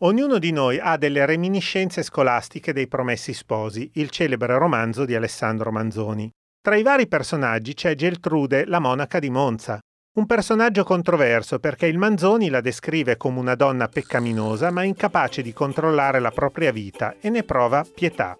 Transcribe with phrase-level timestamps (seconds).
[0.00, 5.72] Ognuno di noi ha delle reminiscenze scolastiche dei Promessi Sposi, il celebre romanzo di Alessandro
[5.72, 6.30] Manzoni.
[6.60, 9.78] Tra i vari personaggi c'è Geltrude, la monaca di Monza,
[10.16, 15.54] un personaggio controverso perché il Manzoni la descrive come una donna peccaminosa ma incapace di
[15.54, 18.36] controllare la propria vita e ne prova pietà.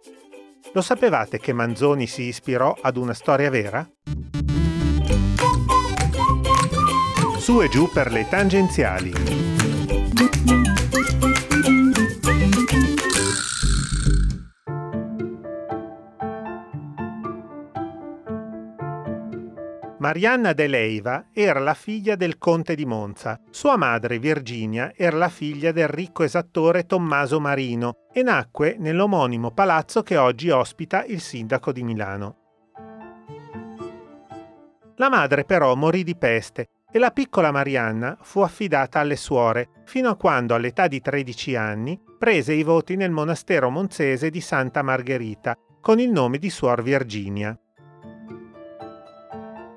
[0.74, 3.88] Lo sapevate che Manzoni si ispirò ad una storia vera?
[7.38, 9.55] Su e giù per le tangenziali.
[19.98, 23.40] Marianna de Leiva era la figlia del conte di Monza.
[23.48, 30.02] Sua madre, Virginia, era la figlia del ricco esattore Tommaso Marino e nacque nell'omonimo palazzo
[30.02, 32.36] che oggi ospita il sindaco di Milano.
[34.96, 40.10] La madre però morì di peste e la piccola Marianna fu affidata alle suore fino
[40.10, 45.56] a quando all'età di 13 anni prese i voti nel monastero monzese di Santa Margherita
[45.80, 47.58] con il nome di Suor Virginia.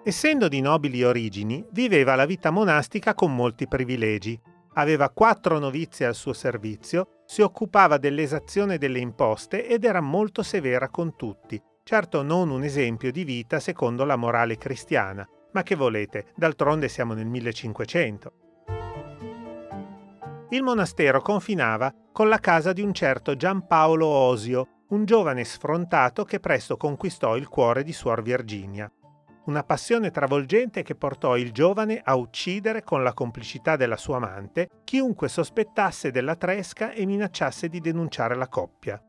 [0.09, 4.41] Essendo di nobili origini, viveva la vita monastica con molti privilegi.
[4.73, 10.89] Aveva quattro novizie al suo servizio, si occupava dell'esazione delle imposte ed era molto severa
[10.89, 11.61] con tutti.
[11.83, 17.13] Certo non un esempio di vita secondo la morale cristiana, ma che volete, d'altronde siamo
[17.13, 18.33] nel 1500.
[20.49, 26.39] Il monastero confinava con la casa di un certo Giampaolo Osio, un giovane sfrontato che
[26.39, 28.91] presto conquistò il cuore di Suor Virginia
[29.49, 34.69] una passione travolgente che portò il giovane a uccidere con la complicità della sua amante
[34.83, 39.03] chiunque sospettasse della tresca e minacciasse di denunciare la coppia.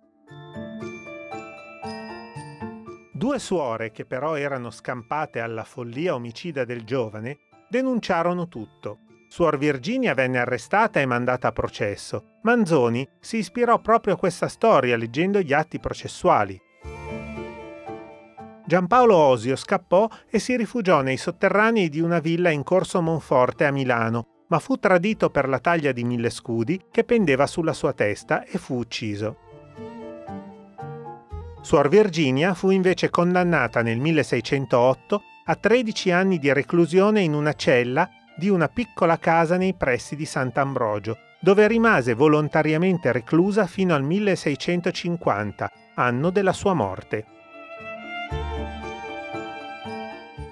[3.12, 9.00] Due suore, che però erano scampate alla follia omicida del giovane, denunciarono tutto.
[9.28, 12.38] Suor Virginia venne arrestata e mandata a processo.
[12.44, 16.58] Manzoni si ispirò proprio a questa storia leggendo gli atti processuali.
[18.70, 23.72] Giampaolo Osio scappò e si rifugiò nei sotterranei di una villa in Corso Monforte a
[23.72, 28.44] Milano, ma fu tradito per la taglia di mille scudi che pendeva sulla sua testa
[28.44, 29.36] e fu ucciso.
[31.60, 38.08] Suor Virginia fu invece condannata nel 1608 a 13 anni di reclusione in una cella
[38.36, 45.72] di una piccola casa nei pressi di Sant'Ambrogio, dove rimase volontariamente reclusa fino al 1650,
[45.96, 47.38] anno della sua morte.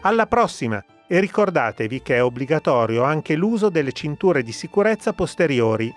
[0.09, 5.95] Alla prossima e ricordatevi che è obbligatorio anche l'uso delle cinture di sicurezza posteriori.